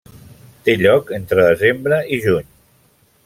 Té 0.67 0.73
lloc 0.83 1.11
entre 1.17 1.45
desembre 1.51 1.99
i 2.17 2.21
juny. 2.27 2.51